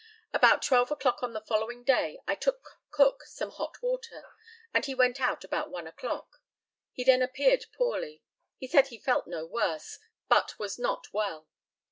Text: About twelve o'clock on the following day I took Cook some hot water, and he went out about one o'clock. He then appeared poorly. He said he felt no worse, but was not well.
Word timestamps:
About 0.33 0.63
twelve 0.63 0.89
o'clock 0.89 1.21
on 1.21 1.33
the 1.33 1.41
following 1.45 1.83
day 1.83 2.19
I 2.25 2.33
took 2.33 2.79
Cook 2.89 3.21
some 3.25 3.51
hot 3.51 3.83
water, 3.83 4.23
and 4.73 4.83
he 4.83 4.95
went 4.95 5.21
out 5.21 5.43
about 5.43 5.69
one 5.69 5.85
o'clock. 5.85 6.41
He 6.91 7.03
then 7.03 7.21
appeared 7.21 7.67
poorly. 7.71 8.23
He 8.57 8.65
said 8.67 8.87
he 8.87 8.97
felt 8.97 9.27
no 9.27 9.45
worse, 9.45 9.99
but 10.27 10.57
was 10.57 10.79
not 10.79 11.13
well. 11.13 11.47